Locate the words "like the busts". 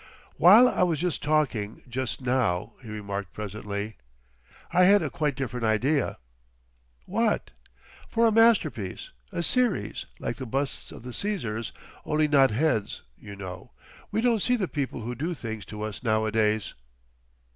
10.17-10.91